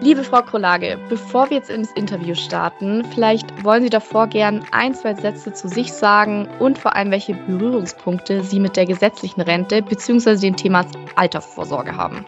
Liebe 0.00 0.22
Frau 0.22 0.42
Krolage, 0.42 0.96
bevor 1.08 1.50
wir 1.50 1.56
jetzt 1.56 1.70
ins 1.70 1.90
Interview 1.92 2.36
starten, 2.36 3.04
vielleicht 3.12 3.64
wollen 3.64 3.82
Sie 3.82 3.90
davor 3.90 4.28
gern 4.28 4.64
ein, 4.70 4.94
zwei 4.94 5.12
Sätze 5.12 5.52
zu 5.52 5.66
sich 5.66 5.92
sagen 5.92 6.48
und 6.60 6.78
vor 6.78 6.94
allem, 6.94 7.10
welche 7.10 7.34
Berührungspunkte 7.34 8.44
Sie 8.44 8.60
mit 8.60 8.76
der 8.76 8.86
gesetzlichen 8.86 9.40
Rente 9.40 9.82
bzw. 9.82 10.36
dem 10.36 10.56
Thema 10.56 10.86
Altersvorsorge 11.16 11.96
haben. 11.96 12.24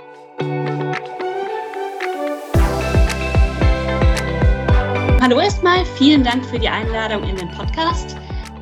Hallo 5.22 5.38
erstmal, 5.38 5.84
vielen 5.96 6.24
Dank 6.24 6.44
für 6.44 6.58
die 6.58 6.68
Einladung 6.68 7.22
in 7.22 7.36
den 7.36 7.50
Podcast. 7.52 8.16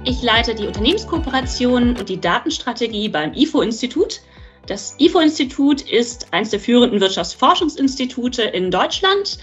Ich 0.04 0.22
leite 0.22 0.54
die 0.54 0.66
Unternehmenskooperation 0.66 1.96
und 1.96 2.08
die 2.10 2.20
Datenstrategie 2.20 3.08
beim 3.08 3.32
IFO-Institut. 3.32 4.20
Das 4.68 4.96
IFO-Institut 4.98 5.80
ist 5.80 6.30
eines 6.34 6.50
der 6.50 6.60
führenden 6.60 7.00
Wirtschaftsforschungsinstitute 7.00 8.42
in 8.42 8.70
Deutschland. 8.70 9.38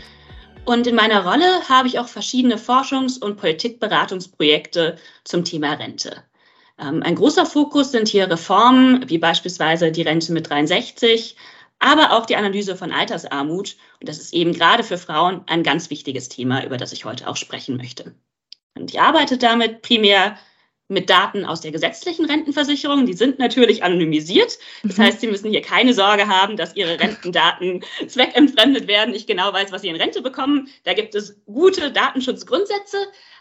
Und 0.65 0.85
in 0.85 0.93
meiner 0.93 1.25
Rolle 1.25 1.67
habe 1.67 1.87
ich 1.87 1.97
auch 1.97 2.07
verschiedene 2.07 2.57
Forschungs- 2.57 3.19
und 3.19 3.35
Politikberatungsprojekte 3.35 4.99
zum 5.23 5.43
Thema 5.43 5.73
Rente. 5.73 6.23
Ähm, 6.77 7.01
ein 7.01 7.15
großer 7.15 7.47
Fokus 7.47 7.91
sind 7.91 8.07
hier 8.07 8.29
Reformen, 8.29 9.09
wie 9.09 9.17
beispielsweise 9.17 9.91
die 9.91 10.03
Rente 10.03 10.31
mit 10.31 10.47
63, 10.47 11.35
aber 11.79 12.11
auch 12.11 12.27
die 12.27 12.35
Analyse 12.35 12.75
von 12.75 12.91
Altersarmut. 12.91 13.77
Und 13.99 14.07
das 14.07 14.19
ist 14.19 14.31
eben 14.31 14.53
gerade 14.53 14.83
für 14.83 14.99
Frauen 14.99 15.41
ein 15.47 15.63
ganz 15.63 15.89
wichtiges 15.89 16.29
Thema, 16.29 16.63
über 16.63 16.77
das 16.77 16.93
ich 16.93 17.03
heute 17.05 17.27
auch 17.27 17.35
sprechen 17.35 17.77
möchte. 17.77 18.13
Und 18.77 18.91
ich 18.91 19.01
arbeite 19.01 19.39
damit 19.39 19.81
primär 19.81 20.37
mit 20.87 21.09
Daten 21.09 21.45
aus 21.45 21.61
der 21.61 21.71
gesetzlichen 21.71 22.25
Rentenversicherung. 22.25 23.05
Die 23.05 23.13
sind 23.13 23.39
natürlich 23.39 23.83
anonymisiert. 23.83 24.59
Das 24.83 24.97
mhm. 24.97 25.03
heißt, 25.03 25.21
Sie 25.21 25.27
müssen 25.27 25.49
hier 25.49 25.61
keine 25.61 25.93
Sorge 25.93 26.27
haben, 26.27 26.57
dass 26.57 26.75
Ihre 26.75 26.99
Rentendaten 26.99 27.83
zweckentfremdet 28.07 28.87
werden. 28.87 29.15
Ich 29.15 29.25
genau 29.25 29.51
weiß, 29.51 29.71
was 29.71 29.81
Sie 29.81 29.89
in 29.89 29.95
Rente 29.95 30.21
bekommen. 30.21 30.69
Da 30.83 30.93
gibt 30.93 31.15
es 31.15 31.41
gute 31.45 31.91
Datenschutzgrundsätze. 31.91 32.97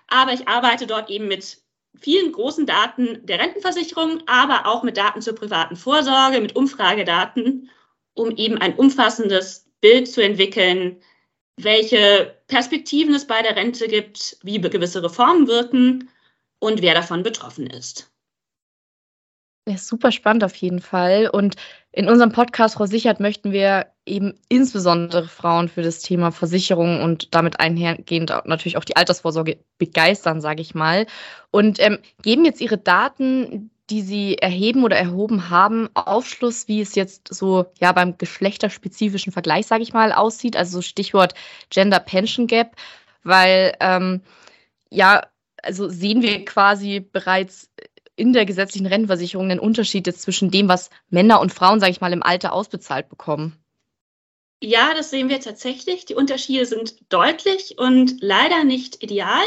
Aber 0.09 0.33
ich 0.33 0.49
arbeite 0.49 0.87
dort 0.87 1.11
eben 1.11 1.29
mit 1.29 1.59
vielen 2.01 2.33
großen 2.33 2.67
Daten 2.67 3.25
der 3.25 3.39
Rentenversicherung, 3.39 4.23
aber 4.27 4.67
auch 4.67 4.83
mit 4.83 4.97
Daten 4.97 5.21
zur 5.21 5.35
privaten 5.35 5.77
Vorsorge, 5.77 6.41
mit 6.41 6.57
Umfragedaten, 6.57 7.71
um 8.15 8.37
eben 8.37 8.59
ein 8.59 8.75
umfassendes 8.75 9.71
Bild 9.81 10.09
zu 10.09 10.23
entwickeln, 10.23 11.01
welche 11.57 12.37
Perspektiven 12.49 13.15
es 13.15 13.27
bei 13.27 13.43
der 13.43 13.55
Rente 13.55 13.87
gibt, 13.87 14.39
wie 14.43 14.61
gewisse 14.61 15.03
Reformen 15.03 15.47
wirken 15.47 16.11
und 16.65 16.83
wer 16.83 16.95
davon 16.95 17.23
betroffen 17.23 17.67
ist. 17.67 18.11
Ja, 19.67 19.79
super 19.79 20.13
spannend 20.13 20.45
auf 20.45 20.55
jeden 20.57 20.81
Fall. 20.81 21.27
Und 21.27 21.57
in 21.91 22.07
unserem 22.09 22.33
Podcast 22.33 22.75
Frau 22.75 22.85
Sichert 22.85 23.19
möchten 23.19 23.51
wir 23.51 23.87
eben 24.05 24.35
insbesondere 24.51 25.27
Frauen 25.27 25.69
für 25.71 25.81
das 25.81 26.01
Thema 26.01 26.33
Versicherung 26.33 27.03
und 27.03 27.35
damit 27.35 27.61
einhergehend 27.61 28.31
natürlich 28.45 28.77
auch 28.77 28.85
die 28.85 28.97
Altersvorsorge 28.97 29.59
begeistern, 29.79 30.43
sage 30.43 30.61
ich 30.61 30.75
mal. 30.75 31.07
Und 31.51 31.81
ähm, 31.81 31.99
geben 32.21 32.45
jetzt 32.45 32.61
Ihre 32.61 32.77
Daten, 32.77 33.71
die 33.89 34.03
Sie 34.03 34.37
erheben 34.37 34.85
oder 34.85 34.97
erhoben 34.97 35.49
haben, 35.49 35.89
Aufschluss, 35.95 36.69
wie 36.69 36.83
es 36.83 36.95
jetzt 36.95 37.33
so 37.33 37.65
ja 37.81 37.93
beim 37.93 38.19
geschlechterspezifischen 38.19 39.33
Vergleich, 39.33 39.67
sage 39.67 39.83
ich 39.83 39.95
mal, 39.95 40.13
aussieht. 40.13 40.57
Also 40.57 40.83
Stichwort 40.83 41.33
Gender 41.71 42.01
Pension 42.01 42.47
Gap, 42.47 42.77
weil 43.23 43.75
ähm, 43.81 44.21
ja 44.91 45.23
also 45.65 45.89
sehen 45.89 46.23
wir 46.23 46.45
quasi 46.45 47.01
bereits 47.01 47.71
in 48.17 48.33
der 48.33 48.47
gesetzlichen 48.47 48.87
Rentenversicherung 48.87 49.49
den 49.49 49.59
Unterschied 49.59 50.07
jetzt 50.07 50.23
zwischen 50.23 50.51
dem, 50.51 50.69
was 50.69 50.91
Männer 51.11 51.41
und 51.41 51.53
Frauen, 51.53 51.81
sage 51.81 51.93
ich 51.93 52.01
mal, 52.01 52.13
im 52.13 52.23
Alter 52.23 52.53
ausbezahlt 52.53 53.09
bekommen? 53.09 53.59
Ja, 54.63 54.95
das 54.95 55.11
sehen 55.11 55.29
wir 55.29 55.41
tatsächlich. 55.41 56.07
Die 56.07 56.15
Unterschiede 56.15 56.65
sind 56.65 57.13
deutlich 57.13 57.77
und 57.79 58.17
leider 58.21 58.65
nicht 58.65 59.03
ideal. 59.03 59.45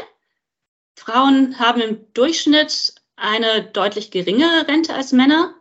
Frauen 0.95 1.59
haben 1.59 1.81
im 1.81 2.13
Durchschnitt 2.13 2.95
eine 3.15 3.63
deutlich 3.63 4.11
geringere 4.11 4.67
Rente 4.67 4.93
als 4.93 5.11
Männer. 5.11 5.55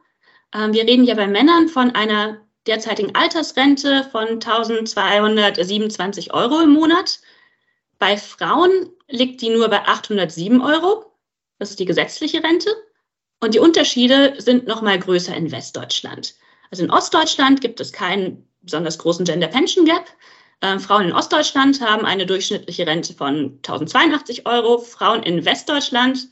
Ähm, 0.53 0.73
wir 0.73 0.85
reden 0.85 1.05
ja 1.05 1.15
bei 1.15 1.27
Männern 1.27 1.69
von 1.69 1.95
einer 1.95 2.43
derzeitigen 2.67 3.15
Altersrente 3.15 4.05
von 4.11 4.29
1227 4.29 6.35
Euro 6.35 6.61
im 6.61 6.71
Monat. 6.71 7.21
Bei 7.99 8.17
Frauen 8.17 8.91
liegt 9.09 9.41
die 9.41 9.51
nur 9.51 9.69
bei 9.69 9.87
807 9.87 10.61
Euro. 10.61 11.13
Das 11.59 11.71
ist 11.71 11.81
die 11.81 11.85
gesetzliche 11.85 12.43
Rente. 12.43 12.71
Und 13.41 13.55
die 13.55 13.59
Unterschiede 13.59 14.35
sind 14.39 14.67
noch 14.67 14.83
mal 14.83 14.99
größer 14.99 15.35
in 15.35 15.51
Westdeutschland. 15.53 16.35
Also 16.71 16.85
in 16.85 16.91
Ostdeutschland 16.91 17.61
gibt 17.61 17.81
es 17.81 17.93
keinen 17.93 18.49
besonders 18.63 18.99
großen 18.99 19.25
Gender 19.25 19.49
Pension 19.49 19.85
Gap. 19.85 20.07
Ähm, 20.63 20.81
Frauen 20.81 21.07
in 21.07 21.13
Ostdeutschland 21.13 21.81
haben 21.81 22.07
eine 22.07 22.27
durchschnittliche 22.27 22.87
Rente 22.87 23.13
von 23.13 23.59
1082 23.59 24.47
Euro, 24.47 24.79
Frauen 24.79 25.23
in 25.23 25.45
Westdeutschland 25.45 26.29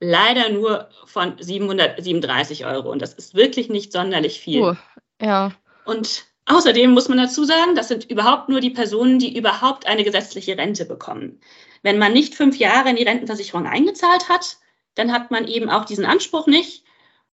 leider 0.00 0.48
nur 0.50 0.88
von 1.06 1.34
737 1.38 2.66
Euro. 2.66 2.90
Und 2.90 3.02
das 3.02 3.14
ist 3.14 3.34
wirklich 3.34 3.68
nicht 3.68 3.92
sonderlich 3.92 4.40
viel. 4.40 4.62
Uh, 4.62 4.74
ja. 5.20 5.52
Und 5.84 6.24
Außerdem 6.48 6.92
muss 6.92 7.08
man 7.08 7.18
dazu 7.18 7.44
sagen, 7.44 7.74
das 7.74 7.88
sind 7.88 8.10
überhaupt 8.10 8.48
nur 8.48 8.60
die 8.60 8.70
Personen, 8.70 9.18
die 9.18 9.36
überhaupt 9.36 9.86
eine 9.86 10.02
gesetzliche 10.02 10.56
Rente 10.56 10.86
bekommen. 10.86 11.40
Wenn 11.82 11.98
man 11.98 12.14
nicht 12.14 12.34
fünf 12.34 12.56
Jahre 12.56 12.88
in 12.88 12.96
die 12.96 13.04
Rentenversicherung 13.04 13.66
eingezahlt 13.66 14.28
hat, 14.30 14.56
dann 14.94 15.12
hat 15.12 15.30
man 15.30 15.46
eben 15.46 15.68
auch 15.68 15.84
diesen 15.84 16.06
Anspruch 16.06 16.46
nicht 16.46 16.84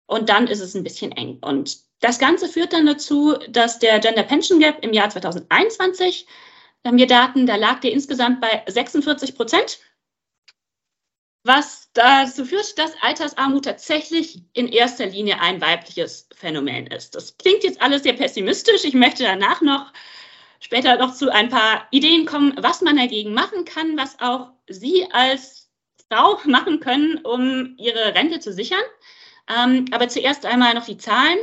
und 0.08 0.30
dann 0.30 0.48
ist 0.48 0.60
es 0.60 0.74
ein 0.74 0.84
bisschen 0.84 1.12
eng. 1.12 1.38
Und 1.42 1.78
das 2.00 2.18
Ganze 2.18 2.50
führt 2.50 2.74
dann 2.74 2.88
dazu, 2.88 3.38
dass 3.50 3.80
der 3.80 4.00
Gender 4.00 4.24
Pension 4.24 4.60
Gap 4.60 4.84
im 4.84 4.94
Jahr 4.94 5.10
2021, 5.10 6.26
da 6.82 6.90
haben 6.90 6.98
wir 6.98 7.08
Daten, 7.08 7.46
da 7.46 7.56
lag 7.56 7.80
der 7.82 7.94
insgesamt 7.94 8.42
bei 8.42 8.64
46 8.68 9.36
Prozent 9.36 9.80
was 11.44 11.90
dazu 11.94 12.46
führt, 12.46 12.78
dass 12.80 12.94
Altersarmut 13.02 13.66
tatsächlich 13.66 14.42
in 14.54 14.68
erster 14.70 15.06
Linie 15.06 15.42
ein 15.42 15.60
weibliches 15.60 16.28
Phänomen 16.36 16.88
ist. 16.88 17.16
Das 17.16 17.38
klingt 17.38 17.64
jetzt 17.64 17.82
alles 17.82 18.04
sehr 18.04 18.14
pessimistisch. 18.14 18.86
Ich 18.86 18.94
möchte 18.94 19.24
danach 19.24 19.62
noch 19.62 19.92
später 20.60 20.98
noch 20.98 21.14
zu 21.14 21.32
ein 21.32 21.50
paar 21.50 21.88
Ideen 21.92 22.26
kommen, 22.26 22.54
was 22.58 22.82
man 22.82 22.96
dagegen 22.96 23.34
machen 23.34 23.66
kann, 23.66 23.98
was 23.98 24.20
auch 24.22 24.52
Sie 24.68 25.06
als 25.12 25.70
Frau 26.10 26.40
machen 26.46 26.80
können, 26.80 27.18
um 27.18 27.76
Ihre 27.78 28.16
Rente 28.16 28.40
zu 28.40 28.54
sichern. 28.54 28.84
Ähm, 29.50 29.86
aber 29.92 30.08
zuerst 30.08 30.46
einmal 30.46 30.74
noch 30.74 30.86
die 30.86 30.98
Zahlen. 30.98 31.38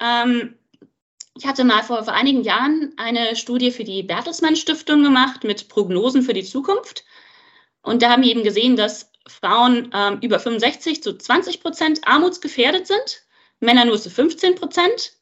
Ähm, 0.00 0.58
ich 1.36 1.46
hatte 1.46 1.64
mal 1.64 1.82
vor, 1.82 2.04
vor 2.04 2.14
einigen 2.14 2.42
Jahren 2.42 2.94
eine 2.96 3.36
Studie 3.36 3.72
für 3.72 3.84
die 3.84 4.02
Bertelsmann 4.02 4.56
Stiftung 4.56 5.02
gemacht 5.02 5.44
mit 5.44 5.68
Prognosen 5.68 6.22
für 6.22 6.32
die 6.32 6.44
Zukunft. 6.44 7.04
Und 7.82 8.00
da 8.00 8.10
haben 8.10 8.22
wir 8.22 8.30
eben 8.30 8.44
gesehen, 8.44 8.76
dass 8.76 9.10
Frauen 9.28 9.90
ähm, 9.94 10.18
über 10.20 10.38
65 10.38 11.02
zu 11.02 11.16
20 11.16 11.60
Prozent 11.60 12.06
armutsgefährdet 12.06 12.86
sind, 12.86 13.24
Männer 13.60 13.84
nur 13.84 14.00
zu 14.00 14.10
15 14.10 14.54
Prozent. 14.56 15.14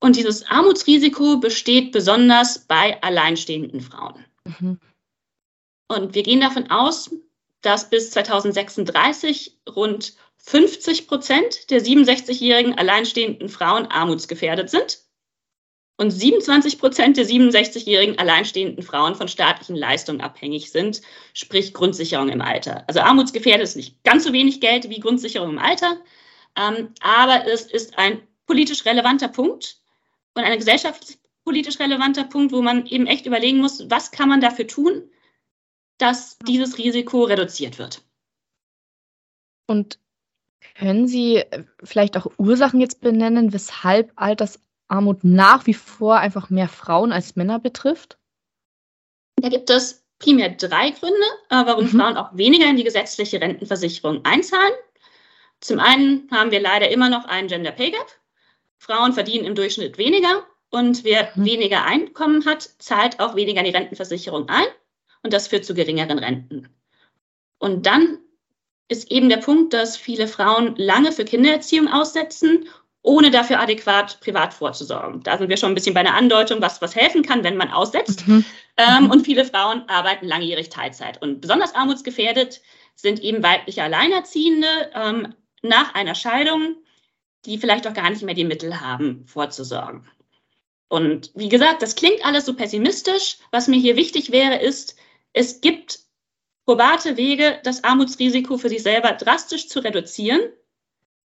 Und 0.00 0.16
dieses 0.16 0.44
Armutsrisiko 0.46 1.38
besteht 1.38 1.92
besonders 1.92 2.66
bei 2.66 3.02
alleinstehenden 3.02 3.80
Frauen. 3.80 4.24
Mhm. 4.44 4.78
Und 5.88 6.14
wir 6.14 6.22
gehen 6.22 6.40
davon 6.40 6.70
aus, 6.70 7.10
dass 7.62 7.88
bis 7.88 8.10
2036 8.10 9.58
rund 9.74 10.14
50 10.36 11.08
Prozent 11.08 11.70
der 11.70 11.80
67-jährigen 11.80 12.78
alleinstehenden 12.78 13.48
Frauen 13.48 13.86
armutsgefährdet 13.86 14.68
sind 14.68 15.05
und 15.96 16.10
27 16.10 16.78
Prozent 16.78 17.16
der 17.16 17.26
67-jährigen 17.26 18.18
alleinstehenden 18.18 18.82
Frauen 18.82 19.14
von 19.14 19.28
staatlichen 19.28 19.76
Leistungen 19.76 20.20
abhängig 20.20 20.70
sind, 20.70 21.00
sprich 21.32 21.72
Grundsicherung 21.72 22.28
im 22.28 22.42
Alter. 22.42 22.84
Also 22.86 23.00
armutsgefährdet 23.00 23.62
ist 23.62 23.76
nicht 23.76 24.02
ganz 24.04 24.24
so 24.24 24.32
wenig 24.32 24.60
Geld 24.60 24.90
wie 24.90 25.00
Grundsicherung 25.00 25.50
im 25.50 25.58
Alter, 25.58 25.98
ähm, 26.56 26.92
aber 27.00 27.46
es 27.46 27.62
ist 27.62 27.98
ein 27.98 28.20
politisch 28.46 28.84
relevanter 28.84 29.28
Punkt 29.28 29.78
und 30.34 30.44
ein 30.44 30.58
gesellschaftspolitisch 30.58 31.80
relevanter 31.80 32.24
Punkt, 32.24 32.52
wo 32.52 32.62
man 32.62 32.86
eben 32.86 33.06
echt 33.06 33.26
überlegen 33.26 33.58
muss, 33.58 33.88
was 33.90 34.10
kann 34.10 34.28
man 34.28 34.40
dafür 34.40 34.66
tun, 34.66 35.10
dass 35.98 36.38
dieses 36.46 36.76
Risiko 36.76 37.24
reduziert 37.24 37.78
wird. 37.78 38.02
Und 39.66 39.98
können 40.74 41.08
Sie 41.08 41.42
vielleicht 41.82 42.16
auch 42.16 42.26
Ursachen 42.38 42.80
jetzt 42.80 43.00
benennen, 43.00 43.52
weshalb 43.52 44.12
Alters 44.16 44.60
Armut 44.88 45.24
nach 45.24 45.66
wie 45.66 45.74
vor 45.74 46.18
einfach 46.18 46.50
mehr 46.50 46.68
Frauen 46.68 47.12
als 47.12 47.36
Männer 47.36 47.58
betrifft? 47.58 48.18
Da 49.36 49.48
gibt 49.48 49.70
es 49.70 50.04
primär 50.18 50.50
drei 50.50 50.90
Gründe, 50.90 51.26
äh, 51.50 51.66
warum 51.66 51.84
mhm. 51.84 51.98
Frauen 51.98 52.16
auch 52.16 52.36
weniger 52.36 52.66
in 52.66 52.76
die 52.76 52.84
gesetzliche 52.84 53.40
Rentenversicherung 53.40 54.24
einzahlen. 54.24 54.72
Zum 55.60 55.80
einen 55.80 56.28
haben 56.30 56.50
wir 56.50 56.60
leider 56.60 56.90
immer 56.90 57.08
noch 57.08 57.24
einen 57.24 57.48
Gender 57.48 57.72
Pay 57.72 57.90
Gap. 57.90 58.06
Frauen 58.78 59.12
verdienen 59.12 59.44
im 59.44 59.54
Durchschnitt 59.54 59.98
weniger 59.98 60.44
und 60.70 61.04
wer 61.04 61.30
mhm. 61.34 61.44
weniger 61.44 61.84
Einkommen 61.84 62.44
hat, 62.44 62.62
zahlt 62.78 63.20
auch 63.20 63.34
weniger 63.34 63.60
in 63.60 63.66
die 63.66 63.76
Rentenversicherung 63.76 64.48
ein 64.48 64.66
und 65.22 65.32
das 65.32 65.48
führt 65.48 65.64
zu 65.64 65.74
geringeren 65.74 66.18
Renten. 66.18 66.68
Und 67.58 67.86
dann 67.86 68.18
ist 68.88 69.10
eben 69.10 69.28
der 69.28 69.38
Punkt, 69.38 69.72
dass 69.72 69.96
viele 69.96 70.28
Frauen 70.28 70.76
lange 70.76 71.10
für 71.10 71.24
Kindererziehung 71.24 71.88
aussetzen 71.88 72.68
ohne 73.06 73.30
dafür 73.30 73.60
adäquat 73.60 74.18
privat 74.20 74.52
vorzusorgen. 74.52 75.22
Da 75.22 75.38
sind 75.38 75.48
wir 75.48 75.56
schon 75.56 75.70
ein 75.70 75.74
bisschen 75.76 75.94
bei 75.94 76.00
einer 76.00 76.14
Andeutung, 76.14 76.60
was, 76.60 76.82
was 76.82 76.96
helfen 76.96 77.22
kann, 77.22 77.44
wenn 77.44 77.56
man 77.56 77.70
aussetzt. 77.70 78.26
Mhm. 78.26 78.44
Ähm, 78.76 79.04
mhm. 79.04 79.10
Und 79.10 79.24
viele 79.24 79.44
Frauen 79.44 79.88
arbeiten 79.88 80.26
langjährig 80.26 80.70
Teilzeit. 80.70 81.22
Und 81.22 81.40
besonders 81.40 81.74
armutsgefährdet 81.74 82.60
sind 82.96 83.20
eben 83.20 83.44
weibliche 83.44 83.84
Alleinerziehende 83.84 84.90
ähm, 84.92 85.34
nach 85.62 85.94
einer 85.94 86.16
Scheidung, 86.16 86.76
die 87.44 87.58
vielleicht 87.58 87.86
auch 87.86 87.94
gar 87.94 88.10
nicht 88.10 88.22
mehr 88.22 88.34
die 88.34 88.44
Mittel 88.44 88.80
haben, 88.80 89.24
vorzusorgen. 89.26 90.08
Und 90.88 91.30
wie 91.36 91.48
gesagt, 91.48 91.82
das 91.82 91.94
klingt 91.94 92.24
alles 92.24 92.44
so 92.44 92.54
pessimistisch. 92.54 93.38
Was 93.52 93.68
mir 93.68 93.78
hier 93.78 93.94
wichtig 93.94 94.32
wäre, 94.32 94.56
ist, 94.56 94.96
es 95.32 95.60
gibt 95.60 96.00
probate 96.64 97.16
Wege, 97.16 97.60
das 97.62 97.84
Armutsrisiko 97.84 98.58
für 98.58 98.68
sich 98.68 98.82
selber 98.82 99.12
drastisch 99.12 99.68
zu 99.68 99.78
reduzieren, 99.78 100.40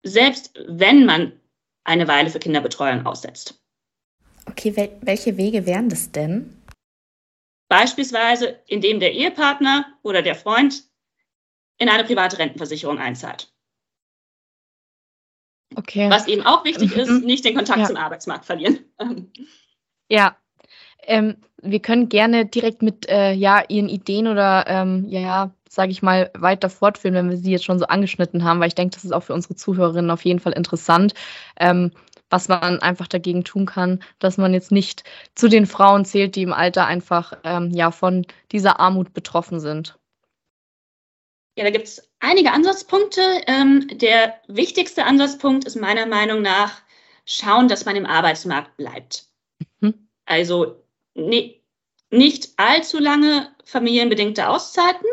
selbst 0.04 0.54
wenn 0.68 1.06
man 1.06 1.41
eine 1.92 2.08
Weile 2.08 2.30
für 2.30 2.40
Kinderbetreuung 2.40 3.06
aussetzt. 3.06 3.62
Okay, 4.46 4.76
wel 4.76 4.98
welche 5.02 5.38
Wege 5.38 5.66
wären 5.66 5.90
das 5.90 6.12
denn? 6.12 6.58
Beispielsweise, 7.70 8.60
indem 8.68 9.00
der 9.00 9.14
Ehepartner 9.14 9.86
oder 10.02 10.22
der 10.22 10.36
Freund 10.36 10.84
in 11.78 11.90
eine 11.90 12.04
private 12.04 12.38
Rentenversicherung 12.40 12.98
einzahlt. 12.98 13.54
Okay. 15.76 16.10
Was 16.10 16.28
eben 16.28 16.42
auch 16.42 16.66
wichtig 16.66 16.96
ist, 16.96 17.10
mhm. 17.10 17.26
nicht 17.26 17.46
den 17.46 17.56
Kontakt 17.56 17.80
ja. 17.80 17.86
zum 17.86 17.98
Arbeitsmarkt 17.98 18.46
verlieren. 18.46 18.80
Ja, 20.10 20.36
ähm, 21.04 21.38
wir 21.62 21.80
können 21.80 22.10
gerne 22.10 22.46
direkt 22.46 22.82
mit 22.82 23.08
äh, 23.08 23.32
ja, 23.32 23.64
Ihren 23.70 23.88
Ideen 23.88 24.28
oder 24.28 24.66
ähm, 24.68 25.06
ja, 25.08 25.56
sage 25.71 25.91
ich 25.91 26.01
mal, 26.01 26.29
weiter 26.33 26.69
fortführen, 26.69 27.15
wenn 27.15 27.29
wir 27.29 27.38
sie 27.38 27.51
jetzt 27.51 27.63
schon 27.63 27.79
so 27.79 27.85
angeschnitten 27.85 28.44
haben, 28.44 28.59
weil 28.59 28.68
ich 28.68 28.75
denke, 28.75 28.94
das 28.94 29.06
ist 29.06 29.13
auch 29.13 29.23
für 29.23 29.33
unsere 29.33 29.56
Zuhörerinnen 29.56 30.12
auf 30.12 30.25
jeden 30.25 30.41
Fall 30.41 30.51
interessant, 30.51 31.13
ähm, 31.57 31.91
was 32.29 32.50
man 32.50 32.81
einfach 32.81 33.07
dagegen 33.07 33.45
tun 33.45 33.65
kann, 33.65 34.03
dass 34.19 34.38
man 34.38 34.53
jetzt 34.53 34.73
nicht 34.73 35.06
zu 35.33 35.47
den 35.47 35.65
Frauen 35.65 36.03
zählt, 36.03 36.35
die 36.35 36.41
im 36.41 36.51
Alter 36.51 36.88
einfach 36.88 37.38
ähm, 37.45 37.71
ja 37.71 37.91
von 37.91 38.25
dieser 38.51 38.81
Armut 38.81 39.13
betroffen 39.13 39.62
sind. 39.62 39.97
Ja, 41.57 41.63
da 41.63 41.69
gibt 41.69 41.88
es 41.88 42.12
einige 42.19 42.51
Ansatzpunkte. 42.51 43.21
Ähm, 43.47 43.88
der 43.94 44.35
wichtigste 44.47 45.06
Ansatzpunkt 45.06 45.63
ist 45.63 45.77
meiner 45.79 46.06
Meinung 46.06 46.41
nach, 46.41 46.81
schauen, 47.25 47.69
dass 47.69 47.85
man 47.85 47.95
im 47.95 48.06
Arbeitsmarkt 48.06 48.75
bleibt. 48.75 49.23
Mhm. 49.79 50.09
Also 50.25 50.83
ne, 51.13 51.56
nicht 52.09 52.50
allzu 52.57 53.00
lange 53.00 53.56
familienbedingte 53.63 54.50
Auszeiten, 54.50 55.07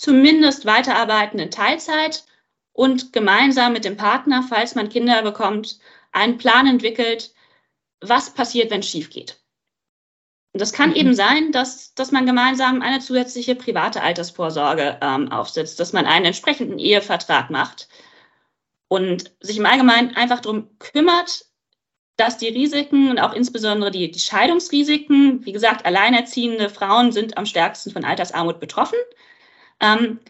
zumindest 0.00 0.64
weiterarbeiten 0.64 1.38
in 1.38 1.50
Teilzeit 1.50 2.24
und 2.72 3.12
gemeinsam 3.12 3.74
mit 3.74 3.84
dem 3.84 3.98
Partner, 3.98 4.42
falls 4.48 4.74
man 4.74 4.88
Kinder 4.88 5.22
bekommt, 5.22 5.78
einen 6.10 6.38
Plan 6.38 6.66
entwickelt, 6.66 7.34
was 8.00 8.32
passiert, 8.32 8.70
wenn 8.70 8.80
es 8.80 8.88
schief 8.88 9.10
geht. 9.10 9.38
Und 10.52 10.60
das 10.62 10.72
kann 10.72 10.90
mhm. 10.90 10.96
eben 10.96 11.14
sein, 11.14 11.52
dass, 11.52 11.94
dass 11.94 12.12
man 12.12 12.24
gemeinsam 12.24 12.80
eine 12.80 13.00
zusätzliche 13.00 13.54
private 13.54 14.02
Altersvorsorge 14.02 14.98
ähm, 15.02 15.30
aufsetzt, 15.30 15.78
dass 15.78 15.92
man 15.92 16.06
einen 16.06 16.24
entsprechenden 16.24 16.78
Ehevertrag 16.78 17.50
macht 17.50 17.88
und 18.88 19.32
sich 19.40 19.58
im 19.58 19.66
Allgemeinen 19.66 20.16
einfach 20.16 20.40
darum 20.40 20.78
kümmert, 20.78 21.44
dass 22.16 22.38
die 22.38 22.48
Risiken 22.48 23.10
und 23.10 23.18
auch 23.18 23.34
insbesondere 23.34 23.90
die, 23.90 24.10
die 24.10 24.18
Scheidungsrisiken, 24.18 25.44
wie 25.44 25.52
gesagt, 25.52 25.84
alleinerziehende 25.84 26.70
Frauen 26.70 27.12
sind 27.12 27.36
am 27.36 27.46
stärksten 27.46 27.90
von 27.90 28.04
Altersarmut 28.04 28.60
betroffen. 28.60 28.98
Ähm, 29.80 30.20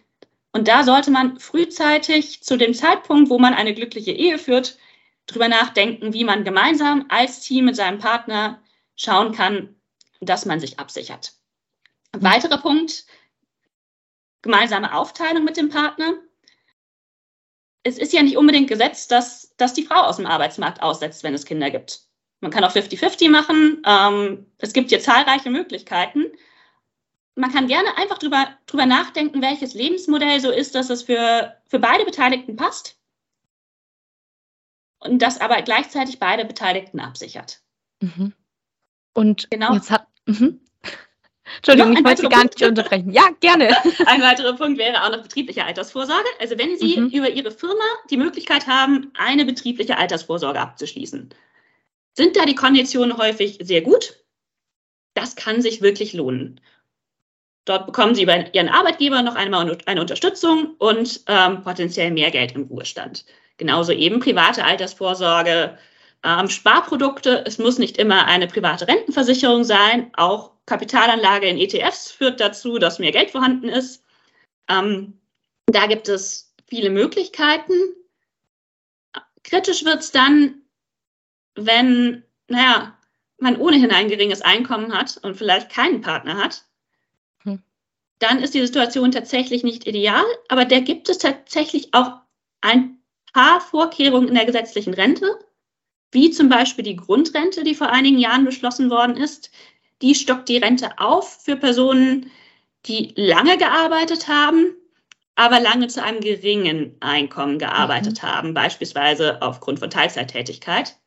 und 0.52 0.68
da 0.68 0.82
sollte 0.82 1.10
man 1.10 1.38
frühzeitig 1.38 2.42
zu 2.42 2.56
dem 2.56 2.74
Zeitpunkt, 2.74 3.30
wo 3.30 3.38
man 3.38 3.54
eine 3.54 3.74
glückliche 3.74 4.12
Ehe 4.12 4.38
führt, 4.38 4.78
drüber 5.26 5.48
nachdenken, 5.48 6.12
wie 6.12 6.24
man 6.24 6.44
gemeinsam 6.44 7.06
als 7.08 7.40
Team 7.40 7.66
mit 7.66 7.76
seinem 7.76 7.98
Partner 7.98 8.60
schauen 8.96 9.32
kann, 9.32 9.76
dass 10.20 10.44
man 10.44 10.60
sich 10.60 10.78
absichert. 10.78 11.34
Weiterer 12.12 12.58
Punkt, 12.58 13.04
gemeinsame 14.42 14.94
Aufteilung 14.94 15.44
mit 15.44 15.56
dem 15.56 15.68
Partner. 15.68 16.14
Es 17.82 17.96
ist 17.96 18.12
ja 18.12 18.22
nicht 18.22 18.36
unbedingt 18.36 18.68
gesetzt, 18.68 19.10
dass, 19.12 19.54
dass 19.56 19.72
die 19.72 19.84
Frau 19.84 20.02
aus 20.02 20.16
dem 20.16 20.26
Arbeitsmarkt 20.26 20.82
aussetzt, 20.82 21.22
wenn 21.22 21.34
es 21.34 21.46
Kinder 21.46 21.70
gibt. 21.70 22.00
Man 22.40 22.50
kann 22.50 22.64
auch 22.64 22.74
50-50 22.74 23.30
machen. 23.30 23.82
Ähm, 23.86 24.46
es 24.58 24.72
gibt 24.72 24.90
hier 24.90 25.00
zahlreiche 25.00 25.50
Möglichkeiten. 25.50 26.26
Man 27.36 27.52
kann 27.52 27.68
gerne 27.68 27.96
einfach 27.96 28.18
drüber, 28.18 28.48
drüber 28.66 28.86
nachdenken, 28.86 29.40
welches 29.40 29.74
Lebensmodell 29.74 30.40
so 30.40 30.50
ist, 30.50 30.74
dass 30.74 30.90
es 30.90 31.04
für, 31.04 31.56
für 31.66 31.78
beide 31.78 32.04
Beteiligten 32.04 32.56
passt 32.56 33.00
und 34.98 35.20
das 35.20 35.40
aber 35.40 35.60
gleichzeitig 35.62 36.18
beide 36.18 36.44
Beteiligten 36.44 37.00
absichert. 37.00 37.62
Mhm. 38.00 38.34
Und 39.14 39.50
genau. 39.50 39.74
jetzt 39.74 39.90
hat. 39.90 40.06
Mhm. 40.26 40.60
Entschuldigung, 41.56 41.96
ich 41.96 42.04
wollte 42.04 42.28
gar 42.28 42.44
nicht 42.44 42.62
unterbrechen. 42.62 43.10
Ja, 43.10 43.28
gerne. 43.40 43.68
Ein 44.06 44.22
weiterer 44.22 44.54
Punkt 44.54 44.78
wäre 44.78 45.02
auch 45.02 45.10
noch 45.10 45.22
betriebliche 45.22 45.64
Altersvorsorge. 45.64 46.28
Also 46.38 46.56
wenn 46.58 46.78
Sie 46.78 47.00
mhm. 47.00 47.08
über 47.08 47.28
Ihre 47.28 47.50
Firma 47.50 47.84
die 48.08 48.16
Möglichkeit 48.16 48.66
haben, 48.66 49.10
eine 49.14 49.44
betriebliche 49.44 49.98
Altersvorsorge 49.98 50.60
abzuschließen, 50.60 51.30
sind 52.16 52.36
da 52.36 52.44
die 52.44 52.54
Konditionen 52.54 53.16
häufig 53.16 53.58
sehr 53.62 53.80
gut. 53.80 54.24
Das 55.14 55.34
kann 55.34 55.60
sich 55.60 55.82
wirklich 55.82 56.12
lohnen. 56.12 56.60
Dort 57.64 57.86
bekommen 57.86 58.14
Sie 58.14 58.26
bei 58.26 58.48
Ihren 58.52 58.68
Arbeitgeber 58.68 59.22
noch 59.22 59.34
einmal 59.34 59.78
eine 59.86 60.00
Unterstützung 60.00 60.74
und 60.78 61.20
ähm, 61.26 61.62
potenziell 61.62 62.10
mehr 62.10 62.30
Geld 62.30 62.52
im 62.52 62.62
Ruhestand. 62.62 63.24
Genauso 63.58 63.92
eben 63.92 64.20
private 64.20 64.64
Altersvorsorge, 64.64 65.78
ähm, 66.24 66.48
Sparprodukte. 66.48 67.44
Es 67.46 67.58
muss 67.58 67.78
nicht 67.78 67.98
immer 67.98 68.26
eine 68.26 68.46
private 68.46 68.88
Rentenversicherung 68.88 69.64
sein. 69.64 70.10
Auch 70.16 70.52
Kapitalanlage 70.66 71.46
in 71.46 71.58
ETFs 71.58 72.10
führt 72.10 72.40
dazu, 72.40 72.78
dass 72.78 72.98
mehr 72.98 73.12
Geld 73.12 73.30
vorhanden 73.30 73.68
ist. 73.68 74.04
Ähm, 74.68 75.20
da 75.66 75.86
gibt 75.86 76.08
es 76.08 76.54
viele 76.66 76.90
Möglichkeiten. 76.90 77.74
Kritisch 79.42 79.84
wird 79.84 80.00
es 80.00 80.12
dann, 80.12 80.62
wenn, 81.54 82.22
naja, 82.48 82.96
man 83.38 83.56
ohnehin 83.56 83.90
ein 83.90 84.08
geringes 84.08 84.42
Einkommen 84.42 84.96
hat 84.96 85.18
und 85.22 85.36
vielleicht 85.36 85.70
keinen 85.70 86.02
Partner 86.02 86.36
hat. 86.36 86.64
Dann 88.20 88.42
ist 88.42 88.54
die 88.54 88.64
Situation 88.64 89.10
tatsächlich 89.10 89.64
nicht 89.64 89.86
ideal, 89.86 90.24
aber 90.48 90.66
da 90.66 90.78
gibt 90.80 91.08
es 91.08 91.18
tatsächlich 91.18 91.92
auch 91.92 92.12
ein 92.60 92.98
paar 93.32 93.60
Vorkehrungen 93.60 94.28
in 94.28 94.34
der 94.34 94.44
gesetzlichen 94.44 94.94
Rente, 94.94 95.38
wie 96.12 96.30
zum 96.30 96.48
Beispiel 96.48 96.84
die 96.84 96.96
Grundrente, 96.96 97.64
die 97.64 97.74
vor 97.74 97.88
einigen 97.88 98.18
Jahren 98.18 98.44
beschlossen 98.44 98.90
worden 98.90 99.16
ist. 99.16 99.50
Die 100.02 100.14
stockt 100.14 100.48
die 100.48 100.58
Rente 100.58 100.98
auf 100.98 101.42
für 101.42 101.56
Personen, 101.56 102.30
die 102.86 103.12
lange 103.16 103.56
gearbeitet 103.56 104.28
haben, 104.28 104.74
aber 105.34 105.58
lange 105.58 105.88
zu 105.88 106.02
einem 106.02 106.20
geringen 106.20 106.96
Einkommen 107.00 107.58
gearbeitet 107.58 108.22
mhm. 108.22 108.26
haben, 108.26 108.54
beispielsweise 108.54 109.40
aufgrund 109.40 109.78
von 109.78 109.88
Teilzeittätigkeit. 109.88 110.98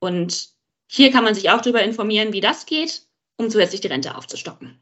Und 0.00 0.50
hier 0.86 1.10
kann 1.10 1.24
man 1.24 1.34
sich 1.34 1.48
auch 1.48 1.62
darüber 1.62 1.82
informieren, 1.82 2.34
wie 2.34 2.42
das 2.42 2.66
geht, 2.66 3.06
um 3.38 3.48
zusätzlich 3.48 3.80
die 3.80 3.88
Rente 3.88 4.14
aufzustocken. 4.14 4.78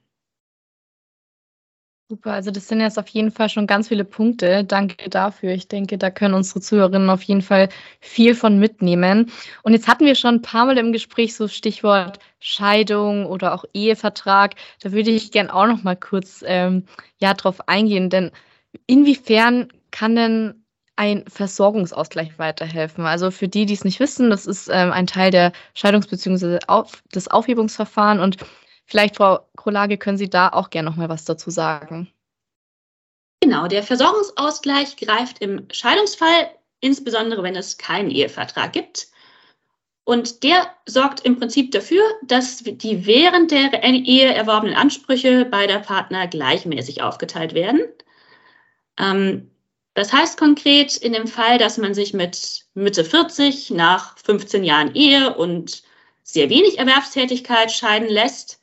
Super, 2.11 2.33
also 2.35 2.51
das 2.51 2.69
sind 2.69 2.81
jetzt 2.81 2.99
auf 2.99 3.09
jeden 3.09 3.31
Fall 3.31 3.49
schon 3.49 3.67
ganz 3.67 3.89
viele 3.89 4.05
Punkte. 4.05 4.63
Danke 4.63 5.09
dafür. 5.09 5.53
Ich 5.53 5.69
denke, 5.69 5.97
da 5.97 6.11
können 6.11 6.35
unsere 6.35 6.61
Zuhörerinnen 6.61 7.09
auf 7.09 7.23
jeden 7.23 7.41
Fall 7.41 7.71
viel 8.01 8.35
von 8.35 8.59
mitnehmen. 8.59 9.33
Und 9.63 9.73
jetzt 9.73 9.89
hatten 9.89 10.05
wir 10.05 10.15
schon 10.15 10.35
ein 10.37 10.43
paar 10.43 10.67
Mal 10.67 10.77
im 10.77 10.93
Gespräch 10.93 11.35
so 11.35 11.49
Stichwort 11.49 12.19
Scheidung 12.41 13.25
oder 13.25 13.55
auch 13.55 13.65
Ehevertrag. 13.73 14.55
Da 14.83 14.93
würde 14.93 15.11
ich 15.13 15.33
gerne 15.33 15.55
auch 15.55 15.67
noch 15.67 15.83
mal 15.83 15.97
kurz 15.97 16.45
ähm, 16.47 16.85
ja 17.17 17.33
drauf 17.33 17.69
eingehen, 17.69 18.11
denn 18.11 18.33
inwiefern 18.87 19.69
kann 19.91 20.15
denn 20.15 20.65
ein 20.97 21.25
Versorgungsausgleich 21.27 22.39
weiterhelfen. 22.39 23.07
Also 23.07 23.31
für 23.31 23.49
die, 23.49 23.65
die 23.65 23.75
es 23.75 23.85
nicht 23.85 23.99
wissen, 23.99 24.29
das 24.29 24.47
ist 24.47 24.69
ähm, 24.71 24.93
ein 24.93 25.07
Teil 25.07 25.31
der 25.31 25.53
Scheidungs- 25.75 26.11
bzw. 26.11 26.59
Auf 26.69 27.03
des 27.15 27.29
Aufhebungsverfahrens 27.29 28.23
und 28.23 28.37
Vielleicht, 28.87 29.17
Frau 29.17 29.41
Krolage, 29.57 29.99
können 29.99 30.19
Sie 30.19 30.31
da 30.31 30.49
auch 30.49 30.71
gerne 30.71 30.89
noch 30.89 30.97
mal 30.97 31.09
was 31.09 31.25
dazu 31.25 31.51
sagen. 31.51 32.13
Genau, 33.41 33.67
der 33.67 33.83
Versorgungsausgleich 33.83 34.97
greift 34.97 35.41
im 35.41 35.67
Scheidungsfall, 35.71 36.51
insbesondere 36.81 37.43
wenn 37.43 37.57
es 37.57 37.79
keinen 37.79 38.11
Ehevertrag 38.11 38.73
gibt. 38.73 39.09
Und 40.05 40.43
der 40.43 40.67
sorgt 40.87 41.21
im 41.21 41.39
Prinzip 41.39 41.73
dafür, 41.73 42.03
dass 42.23 42.59
die 42.59 43.07
während 43.07 43.51
der 43.51 43.83
Ehe 43.83 44.33
erworbenen 44.33 44.77
Ansprüche 44.77 45.47
beider 45.47 45.79
Partner 45.79 46.27
gleichmäßig 46.27 47.03
aufgeteilt 47.03 47.55
werden. 47.55 47.81
Ähm, 48.99 49.51
das 49.95 50.13
heißt 50.13 50.39
konkret 50.39 50.97
in 50.97 51.13
dem 51.13 51.27
Fall, 51.27 51.57
dass 51.57 51.79
man 51.79 51.95
sich 51.95 52.13
mit 52.13 52.65
Mitte 52.75 53.05
40 53.05 53.71
nach 53.71 54.19
15 54.19 54.65
Jahren 54.65 54.95
Ehe 54.95 55.35
und 55.35 55.83
sehr 56.23 56.51
wenig 56.51 56.79
Erwerbstätigkeit 56.79 57.71
scheiden 57.71 58.09
lässt, 58.09 58.61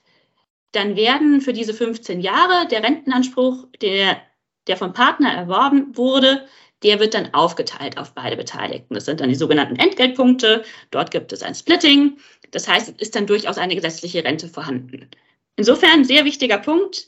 dann 0.71 0.95
werden 0.95 1.41
für 1.41 1.53
diese 1.53 1.73
15 1.73 2.21
Jahre 2.21 2.67
der 2.67 2.83
Rentenanspruch, 2.83 3.67
der, 3.81 4.21
der 4.67 4.77
vom 4.77 4.93
Partner 4.93 5.33
erworben 5.33 5.95
wurde, 5.97 6.47
der 6.83 6.99
wird 6.99 7.13
dann 7.13 7.33
aufgeteilt 7.33 7.97
auf 7.97 8.13
beide 8.13 8.37
Beteiligten. 8.37 8.95
Das 8.95 9.05
sind 9.05 9.19
dann 9.19 9.29
die 9.29 9.35
sogenannten 9.35 9.75
Entgeltpunkte. 9.75 10.63
Dort 10.89 11.11
gibt 11.11 11.31
es 11.31 11.43
ein 11.43 11.53
Splitting. 11.53 12.17
Das 12.51 12.67
heißt, 12.67 12.89
es 12.89 12.95
ist 12.95 13.15
dann 13.15 13.27
durchaus 13.27 13.57
eine 13.57 13.75
gesetzliche 13.75 14.23
Rente 14.23 14.47
vorhanden. 14.47 15.09
Insofern 15.57 16.05
sehr 16.05 16.25
wichtiger 16.25 16.57
Punkt 16.57 17.07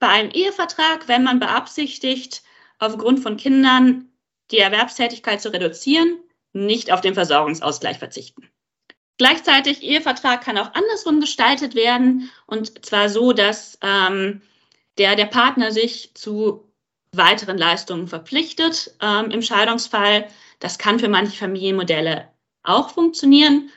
bei 0.00 0.08
einem 0.08 0.30
Ehevertrag, 0.30 1.06
wenn 1.08 1.24
man 1.24 1.38
beabsichtigt, 1.38 2.42
aufgrund 2.78 3.20
von 3.20 3.36
Kindern 3.36 4.10
die 4.50 4.58
Erwerbstätigkeit 4.58 5.40
zu 5.40 5.52
reduzieren, 5.52 6.18
nicht 6.52 6.92
auf 6.92 7.00
den 7.00 7.14
Versorgungsausgleich 7.14 7.98
verzichten. 7.98 8.48
Gleichzeitig, 9.18 9.82
Ehevertrag 9.82 10.42
kann 10.42 10.58
auch 10.58 10.72
andersrum 10.74 11.20
gestaltet 11.20 11.74
werden 11.74 12.30
und 12.46 12.84
zwar 12.86 13.08
so, 13.08 13.32
dass 13.32 13.78
ähm, 13.82 14.42
der, 14.96 15.16
der 15.16 15.26
Partner 15.26 15.72
sich 15.72 16.12
zu 16.14 16.64
weiteren 17.12 17.58
Leistungen 17.58 18.06
verpflichtet 18.06 18.94
ähm, 19.02 19.30
im 19.30 19.42
Scheidungsfall. 19.42 20.28
Das 20.60 20.78
kann 20.78 21.00
für 21.00 21.08
manche 21.08 21.36
Familienmodelle 21.36 22.28
auch 22.62 22.90
funktionieren. 22.90 23.70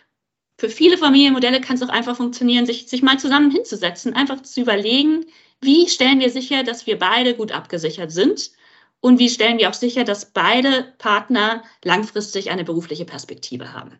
Für 0.59 0.69
viele 0.69 0.97
Familienmodelle 0.97 1.59
kann 1.59 1.75
es 1.75 1.81
auch 1.81 1.89
einfach 1.89 2.17
funktionieren, 2.17 2.67
sich, 2.67 2.87
sich 2.87 3.01
mal 3.01 3.17
zusammen 3.17 3.49
hinzusetzen, 3.49 4.13
einfach 4.13 4.43
zu 4.43 4.61
überlegen, 4.61 5.25
wie 5.59 5.87
stellen 5.87 6.19
wir 6.19 6.29
sicher, 6.29 6.63
dass 6.63 6.85
wir 6.85 6.99
beide 6.99 7.35
gut 7.35 7.51
abgesichert 7.51 8.11
sind 8.11 8.51
und 8.99 9.17
wie 9.17 9.29
stellen 9.29 9.57
wir 9.57 9.69
auch 9.69 9.73
sicher, 9.73 10.03
dass 10.03 10.31
beide 10.31 10.93
Partner 10.99 11.63
langfristig 11.83 12.51
eine 12.51 12.63
berufliche 12.63 13.05
Perspektive 13.05 13.73
haben. 13.73 13.97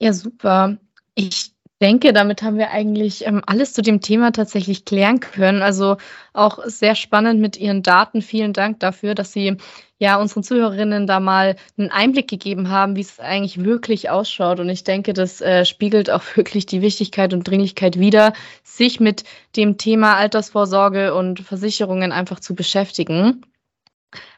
Ja, 0.00 0.12
super. 0.12 0.78
Ich 1.14 1.54
denke, 1.80 2.12
damit 2.12 2.42
haben 2.42 2.56
wir 2.58 2.70
eigentlich 2.70 3.26
ähm, 3.26 3.42
alles 3.46 3.72
zu 3.74 3.82
dem 3.82 4.00
Thema 4.00 4.32
tatsächlich 4.32 4.84
klären 4.84 5.20
können. 5.20 5.62
Also 5.62 5.96
auch 6.32 6.60
sehr 6.66 6.94
spannend 6.94 7.40
mit 7.40 7.56
Ihren 7.56 7.82
Daten. 7.82 8.22
Vielen 8.22 8.52
Dank 8.52 8.80
dafür, 8.80 9.14
dass 9.14 9.32
Sie 9.32 9.56
ja 9.98 10.16
unseren 10.20 10.42
Zuhörerinnen 10.42 11.06
da 11.06 11.20
mal 11.20 11.56
einen 11.76 11.90
Einblick 11.90 12.28
gegeben 12.28 12.70
haben, 12.70 12.96
wie 12.96 13.02
es 13.02 13.20
eigentlich 13.20 13.64
wirklich 13.64 14.10
ausschaut. 14.10 14.60
Und 14.60 14.68
ich 14.68 14.84
denke, 14.84 15.12
das 15.12 15.40
äh, 15.40 15.64
spiegelt 15.64 16.10
auch 16.10 16.22
wirklich 16.36 16.66
die 16.66 16.82
Wichtigkeit 16.82 17.32
und 17.34 17.44
Dringlichkeit 17.48 17.98
wider, 17.98 18.32
sich 18.62 19.00
mit 19.00 19.24
dem 19.56 19.78
Thema 19.78 20.16
Altersvorsorge 20.16 21.14
und 21.14 21.40
Versicherungen 21.40 22.12
einfach 22.12 22.40
zu 22.40 22.54
beschäftigen. 22.54 23.42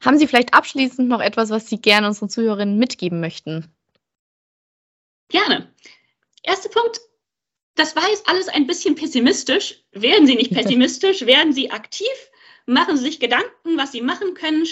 Haben 0.04 0.18
Sie 0.18 0.26
vielleicht 0.26 0.54
abschließend 0.54 1.08
noch 1.08 1.20
etwas, 1.20 1.50
was 1.50 1.68
Sie 1.68 1.80
gerne 1.80 2.06
unseren 2.08 2.28
Zuhörerinnen 2.28 2.78
mitgeben 2.78 3.20
möchten? 3.20 3.75
Gerne. 5.28 5.72
Erster 6.42 6.68
Punkt, 6.68 7.00
das 7.74 7.94
war 7.96 8.08
jetzt 8.08 8.28
alles 8.28 8.48
ein 8.48 8.66
bisschen 8.66 8.94
pessimistisch. 8.94 9.82
Werden 9.92 10.26
Sie 10.26 10.36
nicht 10.36 10.50
pessimistisch, 10.54 11.26
werden 11.26 11.52
Sie 11.52 11.70
aktiv, 11.70 12.06
machen 12.66 12.96
Sie 12.96 13.04
sich 13.04 13.20
Gedanken, 13.20 13.76
was 13.76 13.92
Sie 13.92 14.00
machen 14.00 14.34
können. 14.34 14.66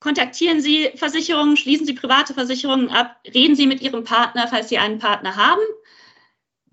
Kontaktieren 0.00 0.60
Sie 0.60 0.90
Versicherungen, 0.94 1.56
schließen 1.56 1.86
Sie 1.86 1.94
private 1.94 2.32
Versicherungen 2.32 2.88
ab, 2.88 3.20
reden 3.26 3.56
Sie 3.56 3.66
mit 3.66 3.80
Ihrem 3.80 4.04
Partner, 4.04 4.46
falls 4.46 4.68
Sie 4.68 4.78
einen 4.78 5.00
Partner 5.00 5.34
haben. 5.36 5.62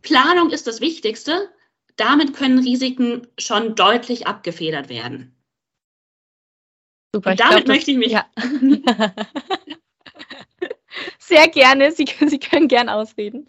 Planung 0.02 0.52
ist 0.52 0.68
das 0.68 0.80
Wichtigste. 0.82 1.50
Damit 1.96 2.36
können 2.36 2.60
Risiken 2.60 3.28
schon 3.40 3.76
deutlich 3.76 4.28
abgefedert 4.28 4.90
werden. 4.90 5.36
Super, 7.16 7.32
Und 7.32 7.40
damit 7.40 7.66
glaub, 7.66 7.68
möchte 7.76 7.92
ich 7.92 7.98
mich. 7.98 8.12
Ja. 8.12 8.30
Sehr 11.28 11.48
gerne. 11.48 11.92
Sie, 11.92 12.06
Sie 12.28 12.40
können 12.40 12.68
gern 12.68 12.90
ausreden. 12.90 13.48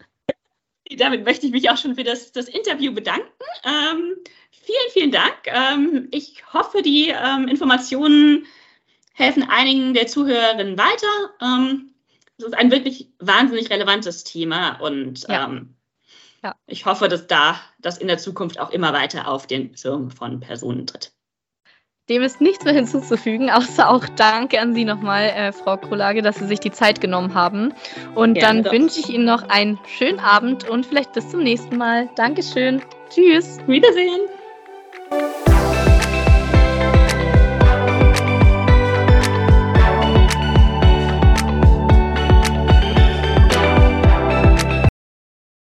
Damit 0.97 1.25
möchte 1.25 1.45
ich 1.45 1.51
mich 1.51 1.69
auch 1.69 1.77
schon 1.77 1.95
für 1.95 2.03
das, 2.03 2.31
das 2.31 2.47
Interview 2.47 2.93
bedanken. 2.93 3.27
Ähm, 3.63 4.15
vielen, 4.51 4.91
vielen 4.93 5.11
Dank. 5.11 5.35
Ähm, 5.45 6.07
ich 6.11 6.41
hoffe, 6.53 6.81
die 6.81 7.09
ähm, 7.09 7.47
Informationen 7.47 8.45
helfen 9.13 9.43
einigen 9.43 9.93
der 9.93 10.07
Zuhörerinnen 10.07 10.77
weiter. 10.77 11.33
Ähm, 11.41 11.93
es 12.37 12.45
ist 12.45 12.53
ein 12.53 12.71
wirklich 12.71 13.09
wahnsinnig 13.19 13.69
relevantes 13.69 14.23
Thema 14.23 14.79
und 14.79 15.27
ja. 15.27 15.45
Ähm, 15.45 15.75
ja. 16.43 16.55
ich 16.67 16.85
hoffe, 16.85 17.09
dass 17.09 17.27
da 17.27 17.59
das 17.79 17.97
in 17.97 18.07
der 18.07 18.19
Zukunft 18.19 18.59
auch 18.59 18.69
immer 18.69 18.93
weiter 18.93 19.27
auf 19.27 19.47
den 19.47 19.75
Schirm 19.75 20.11
von 20.11 20.39
Personen 20.39 20.85
tritt. 20.87 21.11
Dem 22.09 22.21
ist 22.21 22.39
nichts 22.39 22.63
mehr 22.63 22.73
hinzuzufügen, 22.73 23.49
außer 23.51 23.89
auch 23.89 24.05
Danke 24.15 24.59
an 24.59 24.73
Sie 24.73 24.85
nochmal, 24.85 25.25
äh, 25.25 25.51
Frau 25.51 25.77
Krolage, 25.77 26.21
dass 26.21 26.37
Sie 26.37 26.47
sich 26.47 26.59
die 26.59 26.71
Zeit 26.71 27.01
genommen 27.01 27.33
haben. 27.33 27.73
Und 28.15 28.35
ja, 28.35 28.47
dann 28.47 28.65
wünsche 28.65 28.99
ich 28.99 29.09
Ihnen 29.09 29.25
noch 29.25 29.49
einen 29.49 29.77
schönen 29.85 30.19
Abend 30.19 30.69
und 30.69 30.85
vielleicht 30.85 31.13
bis 31.13 31.29
zum 31.29 31.43
nächsten 31.43 31.77
Mal. 31.77 32.09
Dankeschön. 32.15 32.81
Tschüss. 33.09 33.59
Wiedersehen. 33.67 34.21